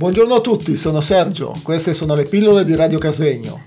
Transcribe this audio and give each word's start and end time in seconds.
Buongiorno 0.00 0.36
a 0.36 0.40
tutti, 0.40 0.78
sono 0.78 1.02
Sergio, 1.02 1.52
queste 1.62 1.92
sono 1.92 2.14
le 2.14 2.24
pillole 2.24 2.64
di 2.64 2.74
Radio 2.74 2.98
Casvegno. 2.98 3.64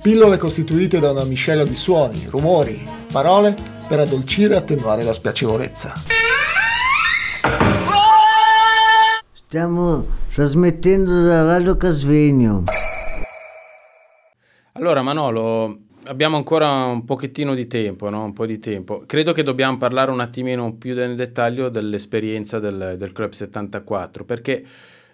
Pillole 0.00 0.38
costituite 0.38 0.98
da 0.98 1.10
una 1.10 1.24
miscela 1.24 1.62
di 1.62 1.74
suoni, 1.74 2.24
rumori, 2.30 2.80
parole 3.12 3.54
per 3.86 4.00
addolcire 4.00 4.54
e 4.54 4.56
attenuare 4.56 5.02
la 5.02 5.12
spiacevolezza. 5.12 5.92
Stiamo 9.34 10.06
trasmettendo 10.32 11.22
da 11.22 11.44
Radio 11.44 11.76
Casvegno. 11.76 12.64
Allora 14.72 15.02
Manolo, 15.02 15.80
abbiamo 16.04 16.38
ancora 16.38 16.86
un 16.86 17.04
pochettino 17.04 17.54
di 17.54 17.66
tempo, 17.66 18.08
no? 18.08 18.24
un 18.24 18.32
po' 18.32 18.46
di 18.46 18.58
tempo. 18.58 19.02
Credo 19.04 19.34
che 19.34 19.42
dobbiamo 19.42 19.76
parlare 19.76 20.10
un 20.10 20.20
attimino 20.20 20.72
più 20.76 20.94
nel 20.94 21.14
dettaglio 21.14 21.68
dell'esperienza 21.68 22.58
del, 22.58 22.94
del 22.96 23.12
Club 23.12 23.32
74, 23.32 24.24
perché 24.24 24.64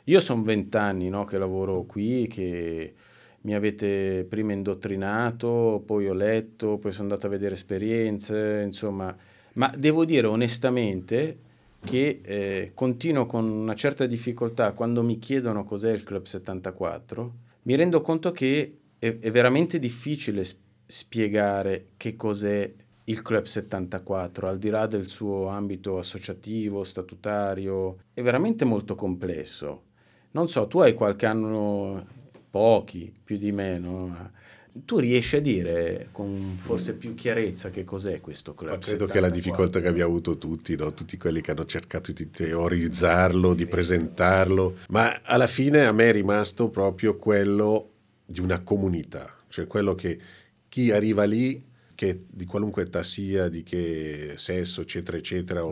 io 0.05 0.21
sono 0.21 0.43
vent'anni 0.43 1.09
no, 1.09 1.25
che 1.25 1.39
lavoro 1.39 1.85
qui, 1.85 2.27
che 2.29 2.95
mi 3.43 3.55
avete 3.55 4.27
prima 4.29 4.53
indottrinato, 4.53 5.83
poi 5.85 6.09
ho 6.09 6.13
letto, 6.13 6.79
poi 6.79 6.93
sono 6.93 7.05
andato 7.05 7.27
a 7.27 7.31
vedere 7.31 7.55
esperienze, 7.55 8.63
insomma, 8.65 9.17
ma 9.55 9.73
devo 9.77 10.05
dire 10.05 10.27
onestamente 10.27 11.39
che 11.83 12.21
eh, 12.23 12.73
continuo 12.75 13.25
con 13.25 13.45
una 13.45 13.75
certa 13.75 14.05
difficoltà 14.07 14.73
quando 14.73 15.03
mi 15.03 15.19
chiedono 15.19 15.65
cos'è 15.65 15.91
il 15.91 16.05
Club 16.05 16.27
74, 16.27 17.35
mi 17.63 17.75
rendo 17.75 18.03
conto 18.03 18.33
che 18.33 18.79
è, 18.99 19.19
è 19.19 19.31
veramente 19.31 19.79
difficile 19.79 20.45
spiegare 20.87 21.91
che 21.97 22.17
cos'è 22.17 22.73
il 23.05 23.23
Club 23.23 23.45
74, 23.45 24.49
al 24.49 24.59
di 24.59 24.69
là 24.69 24.87
del 24.87 25.07
suo 25.07 25.49
ambito 25.49 25.99
associativo, 25.99 26.85
statutario, 26.85 28.03
è 28.13 28.23
veramente 28.23 28.65
molto 28.65 28.95
complesso. 28.95 29.89
Non 30.33 30.49
so, 30.49 30.67
tu 30.67 30.79
hai 30.81 30.95
qualche 30.95 31.27
anno, 31.27 32.07
pochi, 32.51 33.13
più 33.25 33.37
di 33.37 33.53
meno, 33.53 34.31
tu 34.73 34.99
riesci 34.99 35.37
a 35.37 35.41
dire 35.41 36.09
con 36.13 36.57
forse 36.61 36.95
più 36.95 37.15
chiarezza 37.15 37.71
che 37.71 37.85
cos'è 37.85 38.21
questo 38.21 38.55
club? 38.55 38.73
Ma 38.73 38.79
credo 38.79 39.07
74. 39.07 39.15
che 39.15 39.21
la 39.21 39.35
difficoltà 39.35 39.81
che 39.81 39.89
abbiamo 39.89 40.11
avuto 40.11 40.39
tutti, 40.39 40.77
no? 40.77 40.93
tutti 40.93 41.17
quelli 41.17 41.41
che 41.41 41.51
hanno 41.51 41.65
cercato 41.65 42.13
di 42.13 42.31
teorizzarlo, 42.31 43.55
di 43.55 43.67
presentarlo, 43.67 44.77
ma 44.89 45.21
alla 45.25 45.47
fine 45.49 45.87
a 45.87 45.93
me 45.93 46.11
è 46.11 46.13
rimasto 46.13 46.69
proprio 46.69 47.17
quello 47.17 47.91
di 48.25 48.41
una 48.41 48.61
comunità, 48.61 49.35
cioè 49.49 49.67
quello 49.67 49.95
che 49.95 50.19
chi 50.69 50.93
arriva 50.93 51.25
lì 51.25 51.67
che 52.01 52.25
di 52.31 52.47
qualunque 52.47 52.85
età 52.85 53.03
sia, 53.03 53.49
di 53.49 53.63
che 53.63 54.35
sesso, 54.37 54.81
eccetera, 54.81 55.19
eccetera, 55.19 55.65
o, 55.67 55.71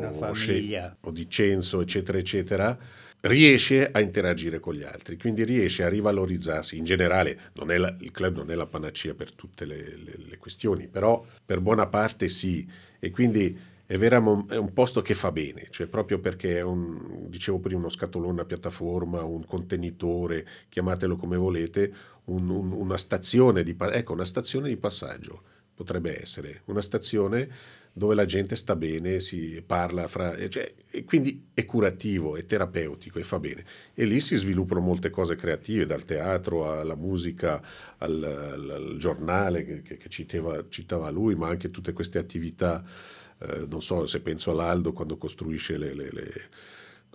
o, 1.00 1.11
di 1.11 1.30
censo, 1.30 1.80
eccetera, 1.80 2.18
eccetera, 2.18 2.78
riesce 3.22 3.91
a 3.91 4.00
interagire 4.00 4.61
con 4.61 4.74
gli 4.74 4.84
altri, 4.84 5.16
quindi 5.16 5.44
riesce 5.44 5.83
a 5.83 5.88
rivalorizzarsi. 5.88 6.77
In 6.77 6.84
generale 6.84 7.38
la, 7.55 7.94
il 8.00 8.11
club 8.11 8.36
non 8.36 8.50
è 8.50 8.55
la 8.55 8.66
panacea 8.66 9.14
per 9.14 9.33
tutte 9.33 9.64
le, 9.64 9.97
le, 9.97 10.14
le, 10.16 10.36
questioni, 10.38 10.86
però 10.86 11.24
per 11.44 11.61
buona 11.61 11.86
parte 11.86 12.28
sì, 12.28 12.66
e 12.98 13.11
quindi 13.11 13.58
è, 13.86 13.96
vera, 13.96 14.19
è 14.48 14.56
un 14.56 14.72
posto 14.72 15.02
che 15.02 15.14
fa 15.14 15.33
bene, 15.33 15.66
cioè 15.70 15.86
proprio 15.86 16.20
perché 16.20 16.58
è 16.58 16.62
un, 16.62 17.28
dicevo 17.28 17.58
prima, 17.58 17.80
uno 17.80 17.89
scatolone, 17.89 18.33
una 18.33 18.44
piattaforma, 18.44 19.22
un 19.22 19.44
contenitore, 19.44 20.46
chiamatelo 20.69 21.16
come 21.16 21.36
volete, 21.36 21.92
un, 22.24 22.48
un, 22.50 22.72
una, 22.72 22.96
stazione 22.96 23.62
di, 23.62 23.74
ecco, 23.78 24.12
una 24.12 24.24
stazione 24.24 24.69
di 24.69 24.77
passaggio 24.77 25.42
potrebbe 25.74 26.20
essere, 26.20 26.62
una 26.66 26.83
stazione 26.83 27.48
dove 27.98 28.14
la 28.14 28.24
gente 28.24 28.56
sta 28.56 28.74
bene, 28.77 29.20
si 29.20 29.62
parla 29.66 30.08
fra... 30.08 30.48
Cioè, 30.48 30.72
quindi 31.04 31.48
è 31.52 31.66
curativo, 31.66 32.36
è 32.36 32.46
terapeutico 32.46 33.18
e 33.18 33.22
fa 33.22 33.38
bene. 33.38 33.64
E 33.92 34.06
lì 34.06 34.20
si 34.20 34.36
sviluppano 34.36 34.80
molte 34.80 35.10
cose 35.10 35.34
creative, 35.34 35.84
dal 35.84 36.05
teatro 36.05 36.72
alla 36.72 36.94
musica, 36.94 37.60
al, 37.98 38.22
al, 38.22 38.70
al 38.70 38.96
giornale 38.96 39.83
che, 39.83 39.98
che 39.98 40.08
citava, 40.08 40.64
citava, 40.70 41.11
lui, 41.11 41.34
ma 41.34 41.48
anche 41.48 41.70
tutte 41.70 41.92
queste 41.92 42.18
attività, 42.18 42.83
eh, 43.40 43.67
non 43.68 43.83
so 43.83 44.06
se 44.06 44.20
penso 44.20 44.52
all'Aldo 44.52 44.92
quando 44.92 45.18
costruisce 45.18 45.77
le, 45.77 45.92
le, 45.92 46.08
le 46.11 46.33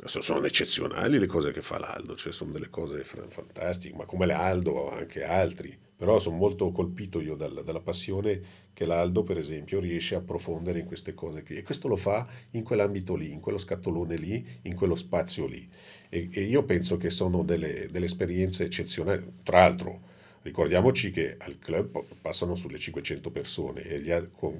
sono 0.05 0.45
eccezionali 0.45 1.17
le 1.17 1.27
cose 1.27 1.51
che 1.51 1.61
fa 1.61 1.79
l'Aldo, 1.79 2.15
cioè 2.15 2.33
sono 2.33 2.51
delle 2.51 2.69
cose 2.69 3.03
fantastiche, 3.03 3.95
ma 3.95 4.05
come 4.05 4.25
l'Aldo 4.25 4.91
anche 4.91 5.23
altri. 5.23 5.77
Però 5.95 6.19
sono 6.19 6.35
molto 6.35 6.71
colpito 6.71 7.21
io 7.21 7.35
dalla, 7.35 7.61
dalla 7.61 7.79
passione 7.79 8.41
che 8.73 8.85
l'Aldo, 8.85 9.23
per 9.23 9.37
esempio, 9.37 9.79
riesce 9.79 10.15
a 10.15 10.17
approfondere 10.17 10.79
in 10.79 10.85
queste 10.85 11.13
cose 11.13 11.43
qui. 11.43 11.55
E 11.55 11.61
questo 11.61 11.87
lo 11.87 11.95
fa 11.95 12.27
in 12.51 12.63
quell'ambito 12.63 13.15
lì, 13.15 13.31
in 13.31 13.39
quello 13.39 13.57
scatolone 13.57 14.17
lì, 14.17 14.45
in 14.63 14.75
quello 14.75 14.95
spazio 14.95 15.45
lì. 15.45 15.65
E, 16.09 16.27
e 16.31 16.41
io 16.41 16.63
penso 16.63 16.97
che 16.97 17.09
sono 17.09 17.43
delle, 17.43 17.87
delle 17.89 18.05
esperienze 18.05 18.65
eccezionali. 18.65 19.23
Tra 19.43 19.59
l'altro, 19.59 20.01
ricordiamoci 20.41 21.11
che 21.11 21.37
al 21.39 21.57
club 21.59 22.03
passano 22.19 22.55
sulle 22.55 22.79
500 22.79 23.31
persone 23.31 23.83
e 23.83 24.01
gli, 24.01 24.11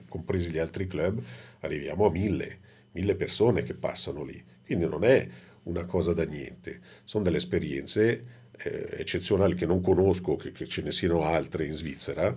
compresi 0.08 0.50
gli 0.50 0.60
altri 0.60 0.88
club 0.88 1.22
arriviamo 1.62 2.06
a 2.06 2.12
1000, 2.12 2.60
1000 2.92 3.16
persone 3.16 3.64
che 3.64 3.74
passano 3.74 4.24
lì. 4.24 4.42
Quindi 4.66 4.88
non 4.88 5.04
è 5.04 5.28
una 5.64 5.86
cosa 5.86 6.14
da 6.14 6.26
niente, 6.26 6.80
sono 7.04 7.24
delle 7.24 7.38
esperienze 7.38 8.42
eh, 8.58 8.90
eccezionali 8.98 9.56
che 9.56 9.66
non 9.66 9.82
conosco, 9.82 10.36
che, 10.36 10.52
che, 10.52 10.66
ce 10.68 10.82
ne 10.82 10.92
siano 10.92 11.24
altre 11.24 11.66
in 11.66 11.74
Svizzera, 11.74 12.36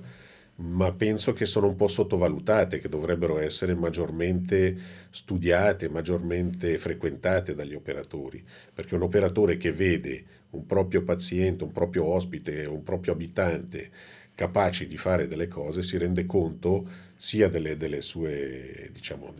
ma 0.58 0.92
penso 0.92 1.32
che 1.32 1.44
sono 1.44 1.66
un 1.66 1.76
po' 1.76 1.88
sottovalutate, 1.88 2.78
che 2.78 2.88
dovrebbero 2.88 3.38
essere 3.38 3.74
maggiormente 3.74 4.76
studiate, 5.10 5.88
maggiormente 5.88 6.78
frequentate 6.78 7.54
dagli 7.54 7.74
operatori, 7.74 8.42
perché 8.72 8.94
un 8.94 9.02
operatore 9.02 9.56
che 9.58 9.72
vede 9.72 10.24
un 10.50 10.64
proprio 10.64 11.02
paziente, 11.02 11.64
un 11.64 11.72
proprio 11.72 12.04
ospite, 12.06 12.64
un 12.64 12.82
proprio 12.82 13.12
abitante 13.12 13.90
capaci 14.34 14.86
di 14.86 14.96
fare 14.96 15.28
delle 15.28 15.48
cose, 15.48 15.82
si 15.82 15.98
rende 15.98 16.24
conto 16.26 16.88
sia 17.16 17.48
delle, 17.48 17.76
delle 17.76 18.00
sue, 18.00 18.90
diciamo, 18.92 19.34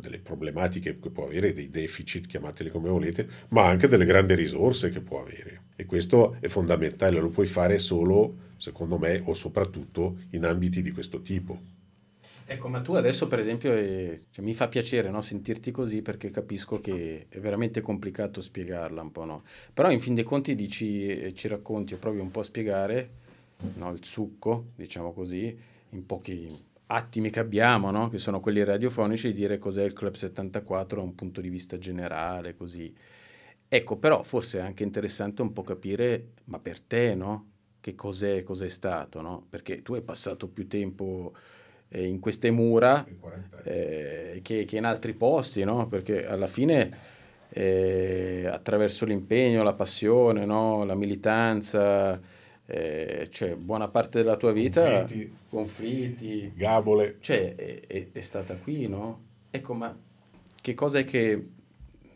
delle 0.00 0.18
problematiche 0.18 0.98
che 0.98 1.10
può 1.10 1.24
avere, 1.24 1.52
dei 1.52 1.70
deficit, 1.70 2.26
chiamateli 2.26 2.70
come 2.70 2.88
volete, 2.88 3.28
ma 3.48 3.66
anche 3.66 3.88
delle 3.88 4.04
grandi 4.04 4.34
risorse 4.34 4.90
che 4.90 5.00
può 5.00 5.20
avere. 5.20 5.62
E 5.76 5.86
questo 5.86 6.36
è 6.40 6.48
fondamentale, 6.48 7.20
lo 7.20 7.30
puoi 7.30 7.46
fare 7.46 7.78
solo, 7.78 8.52
secondo 8.56 8.98
me, 8.98 9.22
o 9.24 9.34
soprattutto 9.34 10.18
in 10.30 10.44
ambiti 10.44 10.82
di 10.82 10.90
questo 10.90 11.20
tipo. 11.22 11.72
Ecco, 12.46 12.68
ma 12.68 12.82
tu 12.82 12.92
adesso 12.92 13.26
per 13.26 13.38
esempio 13.38 13.72
eh, 13.72 14.26
cioè, 14.30 14.44
mi 14.44 14.52
fa 14.52 14.68
piacere 14.68 15.08
no, 15.08 15.22
sentirti 15.22 15.70
così 15.70 16.02
perché 16.02 16.30
capisco 16.30 16.78
che 16.78 17.26
è 17.30 17.38
veramente 17.38 17.80
complicato 17.80 18.42
spiegarla 18.42 19.00
un 19.00 19.12
po', 19.12 19.24
no? 19.24 19.44
Però 19.72 19.90
in 19.90 19.98
fin 19.98 20.14
dei 20.14 20.24
conti 20.24 20.54
dici, 20.54 21.06
eh, 21.06 21.34
ci 21.34 21.48
racconti 21.48 21.94
o 21.94 21.96
provi 21.96 22.18
un 22.18 22.30
po' 22.30 22.40
a 22.40 22.44
spiegare 22.44 23.10
no, 23.76 23.92
il 23.92 24.04
succo, 24.04 24.66
diciamo 24.76 25.12
così, 25.14 25.56
in 25.90 26.04
pochi 26.04 26.72
attimi 26.86 27.30
che 27.30 27.40
abbiamo, 27.40 27.90
no? 27.90 28.08
che 28.08 28.18
sono 28.18 28.40
quelli 28.40 28.62
radiofonici, 28.62 29.28
di 29.28 29.40
dire 29.40 29.58
cos'è 29.58 29.82
il 29.82 29.92
Club 29.92 30.14
74 30.14 30.98
da 30.98 31.04
un 31.04 31.14
punto 31.14 31.40
di 31.40 31.48
vista 31.48 31.78
generale, 31.78 32.54
così. 32.54 32.94
Ecco, 33.66 33.96
però 33.96 34.22
forse 34.22 34.58
è 34.58 34.62
anche 34.62 34.82
interessante 34.82 35.42
un 35.42 35.52
po' 35.52 35.62
capire, 35.62 36.32
ma 36.44 36.58
per 36.58 36.80
te, 36.80 37.14
no? 37.14 37.50
Che 37.80 37.94
cos'è, 37.94 38.42
cos'è 38.42 38.68
stato, 38.68 39.20
no? 39.20 39.46
Perché 39.48 39.82
tu 39.82 39.94
hai 39.94 40.02
passato 40.02 40.48
più 40.48 40.68
tempo 40.68 41.34
eh, 41.88 42.06
in 42.06 42.20
queste 42.20 42.50
mura 42.50 43.04
eh, 43.64 44.40
che, 44.42 44.64
che, 44.64 44.76
in 44.76 44.84
altri 44.84 45.14
posti, 45.14 45.64
no? 45.64 45.88
Perché 45.88 46.26
alla 46.26 46.46
fine... 46.46 47.12
Eh, 47.56 48.48
attraverso 48.50 49.04
l'impegno, 49.04 49.62
la 49.62 49.74
passione, 49.74 50.44
no? 50.44 50.84
la 50.84 50.96
militanza, 50.96 52.20
eh, 52.66 53.28
cioè 53.30 53.56
buona 53.56 53.88
parte 53.88 54.22
della 54.22 54.36
tua 54.36 54.52
vita 54.52 55.00
conflitti, 55.00 55.36
conflitti 55.50 56.52
gabole 56.54 57.16
cioè 57.20 57.54
è, 57.54 57.80
è, 57.86 58.08
è, 58.10 58.20
stata 58.20 58.54
qui 58.54 58.88
no? 58.88 59.20
ecco 59.50 59.74
ma 59.74 59.94
che 60.60 60.74
cosa 60.74 60.98
è 61.00 61.04
che 61.04 61.44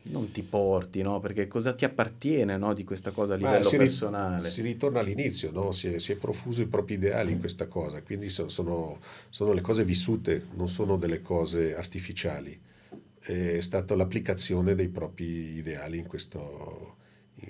non 0.05 0.31
ti 0.31 0.43
porti 0.43 1.03
no? 1.03 1.21
perché 1.21 1.47
cosa 1.49 1.75
ti 1.75 1.85
appartiene 1.85 2.57
no? 2.57 2.73
di 2.73 2.83
questa 2.85 3.11
cosa 3.11 3.35
a 3.35 3.37
livello 3.37 3.63
si 3.63 3.77
personale 3.77 4.45
ri- 4.45 4.49
si 4.49 4.63
ritorna 4.63 5.01
all'inizio 5.01 5.51
no? 5.51 5.73
si, 5.73 5.93
è, 5.93 5.99
si, 5.99 6.13
è, 6.13 6.17
profuso 6.17 6.63
i 6.63 6.67
propri 6.67 6.95
ideali 6.95 7.33
in 7.33 7.41
questa 7.41 7.67
cosa 7.67 8.01
quindi 8.01 8.31
sono, 8.31 9.01
sono 9.29 9.53
le 9.53 9.61
cose 9.61 9.85
vissute 9.85 10.47
non 10.55 10.69
sono 10.69 10.97
delle 10.97 11.21
cose 11.21 11.77
artificiali 11.77 12.59
è 13.21 13.61
stata 13.61 13.95
l'applicazione 13.95 14.75
dei 14.75 14.89
propri 14.89 15.57
ideali 15.57 15.99
in, 15.99 16.07
questo, 16.07 16.97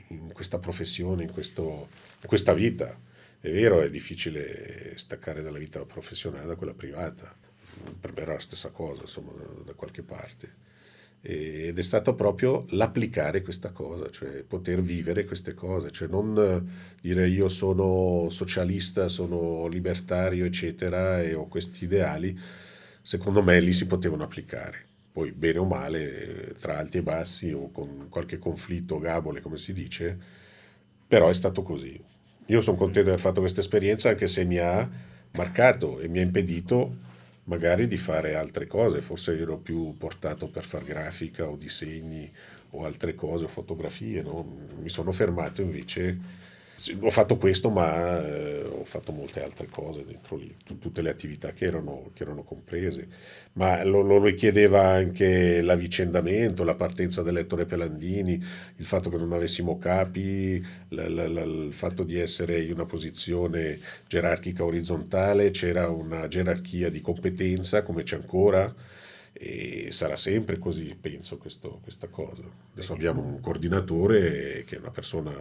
in 0.09 0.33
questa 0.33 0.59
professione 0.59 1.25
in 1.25 1.33
questo 1.33 1.89
questa 2.27 2.53
vita. 2.53 2.99
È 3.41 3.51
vero, 3.51 3.83
è 3.83 3.91
difficile 3.91 4.95
staccare 4.97 5.43
dalla 5.43 5.59
vita 5.59 5.85
professionale 5.85 6.47
da 6.47 6.57
quella 6.57 6.75
privata, 6.75 7.33
per 8.01 8.13
me 8.13 8.23
era 8.23 8.33
la 8.33 8.41
stessa 8.41 8.71
cosa, 8.71 9.03
insomma, 9.03 9.33
da, 9.33 9.45
da 9.65 9.73
qualche 9.75 10.03
parte. 10.03 10.67
Ed 11.21 11.77
è 11.77 11.83
stato 11.83 12.15
proprio 12.15 12.65
l'applicare 12.71 13.43
questa 13.43 13.71
cosa, 13.71 14.11
cioè 14.11 14.43
poter 14.45 14.81
vivere 14.83 15.25
queste 15.25 15.53
cose, 15.55 15.91
cioè 15.91 16.09
non 16.09 16.95
dire 17.01 17.29
io 17.29 17.49
sono 17.49 18.29
socialista, 18.31 19.09
sono 19.09 19.67
libertario, 19.67 20.45
eccetera, 20.45 21.23
e 21.23 21.35
ho 21.35 21.47
questi 21.47 21.85
ideali, 21.85 22.39
secondo 23.03 23.43
me 23.43 23.61
lì 23.61 23.73
si 23.73 23.87
potevano 23.87 24.25
applicare. 24.25 24.87
Poi 25.13 25.33
bene 25.33 25.59
o 25.59 25.65
male, 25.65 26.55
tra 26.61 26.79
alti 26.79 26.99
e 26.99 27.03
bassi 27.03 27.51
o 27.53 27.71
con 27.71 28.07
qualche 28.09 28.39
conflitto, 28.39 28.99
gabole 28.99 29.41
come 29.41 29.59
si 29.59 29.73
dice, 29.73 30.19
Però 31.09 31.29
è 31.29 31.35
stato 31.35 31.63
così. 31.63 31.99
Io 32.47 32.61
sono 32.61 32.77
contento 32.77 33.03
di 33.03 33.09
aver 33.09 33.21
fatto 33.21 33.41
questa 33.41 33.61
esperienza 33.61 34.11
anche 34.11 34.27
se 34.27 34.45
mi 34.45 34.59
ha 34.59 34.89
marcato 35.33 36.01
e 36.01 36.09
mi 36.09 36.19
ha 36.19 36.23
impedito 36.23 37.07
magari 37.45 37.89
di 37.89 37.97
fare 37.97 38.35
altre 38.35 38.67
cose, 38.67 39.01
forse 39.01 39.39
ero 39.39 39.57
più 39.59 39.97
portato 39.97 40.49
per 40.49 40.65
far 40.65 40.85
grafica 40.85 41.49
o 41.49 41.57
disegni 41.57 42.31
o 42.71 42.85
altre 42.85 43.15
cose, 43.15 43.45
o 43.45 43.49
fotografie, 43.49 44.23
no? 44.23 44.45
mi 44.81 44.89
sono 44.91 45.13
fermato 45.13 45.63
invece 45.63 46.19
ho 47.01 47.11
fatto 47.11 47.37
questo, 47.37 47.71
ma 47.71 48.25
eh, 48.25 48.63
ho 48.63 48.85
fatto 48.85 49.11
molte 49.13 49.43
altre 49.43 49.67
cose 49.67 50.05
dentro 50.05 50.37
lì, 50.37 50.55
tutte 50.79 51.03
le 51.03 51.11
attività 51.11 51.53
che 51.53 51.65
erano, 51.65 52.11
che 52.15 52.23
erano 52.23 52.45
comprese. 52.45 53.09
Ma 53.55 53.83
lo, 53.85 54.03
lo, 54.03 54.23
richiedeva 54.23 54.87
anche 54.87 55.61
l'avvicendamento, 55.61 56.63
la 56.63 56.77
partenza 56.77 57.23
dell'Ettore 57.23 57.67
Pelandini, 57.67 58.41
il 58.77 58.87
fatto 58.87 59.11
che 59.11 59.17
non 59.17 59.33
avessimo 59.33 59.79
capi, 59.79 60.59
l- 60.59 60.95
l- 60.95 61.33
l- 61.33 61.67
il 61.67 61.73
fatto 61.73 62.05
di 62.05 62.19
essere 62.19 62.63
in 62.63 62.73
una 62.73 62.87
posizione 62.87 63.81
gerarchica 64.07 64.65
orizzontale, 64.65 65.51
c'era 65.51 65.89
una 65.89 66.29
gerarchia 66.29 66.91
di 66.91 67.01
competenza 67.01 67.83
come 67.83 68.05
c'è 68.05 68.17
ancora 68.17 68.73
e 69.33 69.89
sarà 69.93 70.17
sempre 70.17 70.59
così, 70.59 70.97
penso, 71.01 71.39
questo, 71.39 71.81
questa 71.83 72.09
cosa. 72.09 72.43
Adesso 72.73 72.93
abbiamo 72.93 73.23
un 73.23 73.41
coordinatore 73.41 74.65
che 74.67 74.77
è 74.77 74.79
una 74.79 74.91
persona 74.91 75.33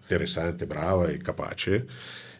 interessante, 0.00 0.66
brava 0.66 1.08
e 1.08 1.18
capace 1.18 1.86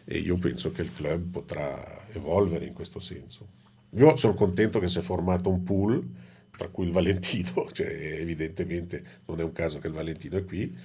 e 0.05 0.19
io 0.19 0.37
penso 0.37 0.71
che 0.71 0.83
il 0.83 0.93
club 0.93 1.31
potrà 1.31 2.07
evolvere 2.11 2.65
in 2.65 2.73
questo 2.73 2.99
senso. 2.99 3.47
Io 3.91 4.15
sono 4.15 4.33
contento 4.33 4.79
che 4.79 4.87
si 4.87 4.99
è 4.99 5.01
formato 5.01 5.49
un 5.49 5.63
pool, 5.63 6.05
tra 6.55 6.69
cui 6.69 6.85
il 6.85 6.91
Valentino, 6.91 7.67
cioè 7.71 7.87
evidentemente 7.87 9.03
non 9.25 9.39
è 9.39 9.43
un 9.43 9.51
caso 9.51 9.79
che 9.79 9.87
il 9.87 9.93
Valentino 9.93 10.37
è 10.37 10.45
qui, 10.45 10.75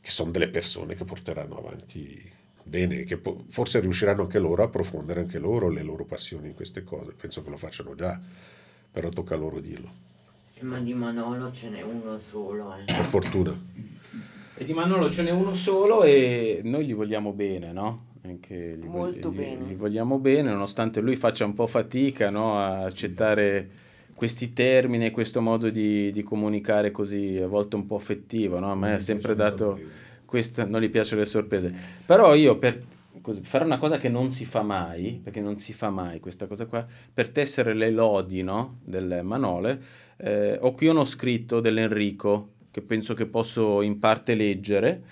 che 0.00 0.10
sono 0.10 0.30
delle 0.30 0.48
persone 0.48 0.94
che 0.94 1.04
porteranno 1.04 1.58
avanti 1.58 2.32
bene, 2.62 3.04
che 3.04 3.18
po- 3.18 3.44
forse 3.48 3.80
riusciranno 3.80 4.22
anche 4.22 4.38
loro 4.38 4.62
a 4.62 4.66
approfondire 4.66 5.20
anche 5.20 5.38
loro 5.38 5.68
le 5.68 5.82
loro 5.82 6.04
passioni 6.04 6.48
in 6.48 6.54
queste 6.54 6.82
cose, 6.82 7.12
penso 7.12 7.42
che 7.42 7.50
lo 7.50 7.56
facciano 7.56 7.94
già 7.94 8.20
però 8.96 9.10
tocca 9.10 9.36
loro 9.36 9.60
dirlo. 9.60 9.90
Ma 10.60 10.78
di 10.78 10.94
Manolo 10.94 11.52
ce 11.52 11.68
n'è 11.68 11.82
uno 11.82 12.16
solo. 12.16 12.74
Eh. 12.76 12.84
Per 12.86 13.04
fortuna. 13.04 13.54
E 14.54 14.64
di 14.64 14.72
Manolo 14.72 15.10
ce 15.10 15.22
n'è 15.22 15.30
uno 15.30 15.52
solo 15.52 16.02
e 16.02 16.62
noi 16.64 16.86
gli 16.86 16.94
vogliamo 16.94 17.32
bene, 17.32 17.72
no? 17.72 18.06
Anche 18.22 18.78
gli 18.80 18.86
Molto 18.86 19.30
gli, 19.30 19.36
bene. 19.36 19.64
Gli 19.66 19.74
vogliamo 19.74 20.18
bene, 20.18 20.50
nonostante 20.50 21.02
lui 21.02 21.14
faccia 21.14 21.44
un 21.44 21.52
po' 21.52 21.66
fatica 21.66 22.30
no? 22.30 22.56
a 22.56 22.84
accettare 22.84 23.68
questi 24.14 24.54
termini, 24.54 25.10
questo 25.10 25.42
modo 25.42 25.68
di, 25.68 26.10
di, 26.10 26.22
comunicare 26.22 26.90
così 26.90 27.38
a 27.38 27.46
volte 27.46 27.76
un 27.76 27.86
po' 27.86 27.96
affettivo, 27.96 28.58
no? 28.58 28.72
A 28.72 28.74
me 28.74 28.94
ha 28.94 28.98
sempre 28.98 29.34
dato 29.34 29.78
questa, 30.24 30.64
non 30.64 30.80
gli 30.80 30.88
piacciono 30.88 31.20
le 31.20 31.26
sorprese. 31.26 31.74
Però 32.06 32.34
io 32.34 32.56
per 32.56 32.82
così, 33.26 33.40
fare 33.42 33.64
una 33.64 33.78
cosa 33.78 33.96
che 33.96 34.08
non 34.08 34.30
si 34.30 34.44
fa 34.44 34.62
mai, 34.62 35.20
perché 35.20 35.40
non 35.40 35.58
si 35.58 35.72
fa 35.72 35.90
mai 35.90 36.20
questa 36.20 36.46
cosa 36.46 36.66
qua, 36.66 36.86
per 37.12 37.30
tessere 37.30 37.74
le 37.74 37.90
lodi 37.90 38.44
no, 38.44 38.78
del 38.84 39.22
Manole, 39.24 39.82
eh, 40.18 40.56
ho 40.60 40.70
qui 40.70 40.86
uno 40.86 41.04
scritto 41.04 41.58
dell'Enrico, 41.58 42.50
che 42.70 42.82
penso 42.82 43.14
che 43.14 43.26
posso 43.26 43.82
in 43.82 43.98
parte 43.98 44.36
leggere, 44.36 45.02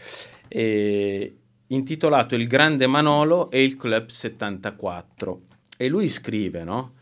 eh, 0.47 1.37
intitolato 1.67 2.37
Il 2.37 2.47
grande 2.47 2.87
Manolo 2.87 3.51
e 3.51 3.65
il 3.65 3.77
Club 3.77 4.07
74. 4.07 5.41
E 5.77 5.89
lui 5.89 6.09
scrive, 6.09 6.63
no? 6.63 6.93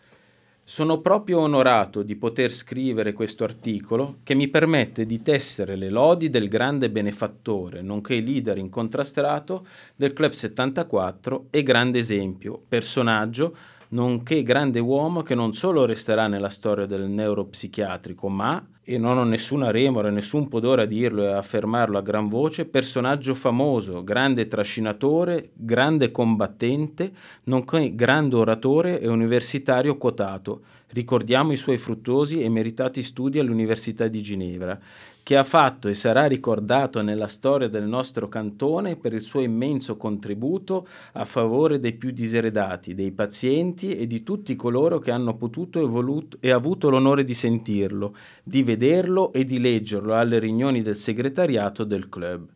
Sono 0.64 1.00
proprio 1.00 1.40
onorato 1.40 2.04
di 2.04 2.14
poter 2.14 2.52
scrivere 2.52 3.12
questo 3.12 3.42
articolo 3.42 4.18
che 4.22 4.34
mi 4.34 4.46
permette 4.46 5.04
di 5.04 5.20
tessere 5.20 5.74
le 5.74 5.90
lodi 5.90 6.30
del 6.30 6.48
grande 6.48 6.88
benefattore, 6.88 7.82
nonché 7.82 8.20
leader 8.20 8.58
incontrastato 8.58 9.66
del 9.96 10.12
Club 10.12 10.30
74 10.30 11.46
e 11.50 11.64
grande 11.64 11.98
esempio, 11.98 12.62
personaggio, 12.68 13.56
nonché 13.92 14.42
grande 14.42 14.78
uomo 14.78 15.22
che 15.22 15.34
non 15.34 15.54
solo 15.54 15.84
resterà 15.84 16.26
nella 16.26 16.48
storia 16.48 16.86
del 16.86 17.08
neuropsichiatrico, 17.08 18.28
ma, 18.28 18.64
e 18.84 18.98
non 18.98 19.16
ho 19.16 19.24
nessuna 19.24 19.70
remora, 19.70 20.10
nessun 20.10 20.48
pudore 20.48 20.82
a 20.82 20.86
dirlo 20.86 21.22
e 21.22 21.32
a 21.32 21.38
affermarlo 21.38 21.98
a 21.98 22.02
gran 22.02 22.28
voce, 22.28 22.64
personaggio 22.64 23.34
famoso, 23.34 24.02
grande 24.02 24.48
trascinatore, 24.48 25.50
grande 25.54 26.10
combattente, 26.10 27.12
nonché 27.44 27.94
grande 27.94 28.36
oratore 28.36 29.00
e 29.00 29.08
universitario 29.08 29.96
quotato. 29.96 30.62
Ricordiamo 30.92 31.52
i 31.52 31.56
suoi 31.56 31.78
fruttuosi 31.78 32.42
e 32.42 32.50
meritati 32.50 33.02
studi 33.02 33.38
all'Università 33.38 34.08
di 34.08 34.20
Ginevra 34.20 34.78
che 35.22 35.36
ha 35.36 35.42
fatto 35.42 35.88
e 35.88 35.94
sarà 35.94 36.26
ricordato 36.26 37.00
nella 37.00 37.28
storia 37.28 37.68
del 37.68 37.84
nostro 37.84 38.28
cantone 38.28 38.96
per 38.96 39.14
il 39.14 39.22
suo 39.22 39.40
immenso 39.40 39.96
contributo 39.96 40.86
a 41.12 41.24
favore 41.24 41.80
dei 41.80 41.94
più 41.94 42.10
diseredati, 42.10 42.94
dei 42.94 43.12
pazienti 43.12 43.96
e 43.96 44.06
di 44.06 44.22
tutti 44.22 44.54
coloro 44.54 44.98
che 44.98 45.12
hanno 45.12 45.34
potuto 45.36 45.80
e, 45.80 45.86
voluto, 45.86 46.36
e 46.40 46.50
avuto 46.50 46.90
l'onore 46.90 47.24
di 47.24 47.34
sentirlo, 47.34 48.14
di 48.42 48.62
vederlo 48.62 49.32
e 49.32 49.44
di 49.44 49.60
leggerlo 49.60 50.14
alle 50.14 50.38
riunioni 50.38 50.82
del 50.82 50.96
segretariato 50.96 51.84
del 51.84 52.10
club 52.10 52.50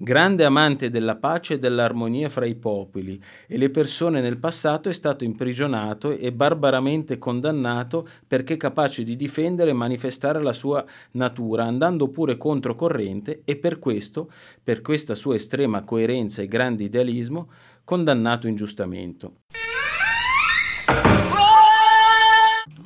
grande 0.00 0.44
amante 0.44 0.90
della 0.90 1.16
pace 1.16 1.54
e 1.54 1.58
dell'armonia 1.58 2.28
fra 2.28 2.46
i 2.46 2.54
popoli, 2.54 3.20
e 3.48 3.58
le 3.58 3.68
persone 3.68 4.20
nel 4.20 4.38
passato 4.38 4.88
è 4.88 4.92
stato 4.92 5.24
imprigionato 5.24 6.12
e 6.12 6.32
barbaramente 6.32 7.18
condannato 7.18 8.08
perché 8.26 8.56
capace 8.56 9.02
di 9.02 9.16
difendere 9.16 9.70
e 9.70 9.74
manifestare 9.74 10.40
la 10.40 10.52
sua 10.52 10.84
natura, 11.12 11.64
andando 11.64 12.08
pure 12.08 12.36
controcorrente 12.36 13.42
e 13.44 13.56
per 13.56 13.80
questo, 13.80 14.30
per 14.62 14.82
questa 14.82 15.16
sua 15.16 15.34
estrema 15.34 15.82
coerenza 15.82 16.42
e 16.42 16.46
grande 16.46 16.84
idealismo, 16.84 17.50
condannato 17.82 18.46
ingiustamente. 18.46 19.67